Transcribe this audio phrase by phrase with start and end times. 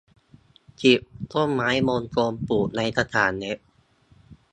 [0.81, 0.99] สิบ
[1.33, 3.57] ต้นไม้มงคล ปลูกในกระถางเล็ก